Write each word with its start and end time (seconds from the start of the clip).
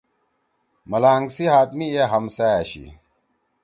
ملانگ 0.89 1.27
سی 1.35 1.45
ہاتھ 1.53 1.73
می 1.77 1.87
اے 1.95 2.03
ہمسا 2.13 2.47
أشی۔ 2.59 2.85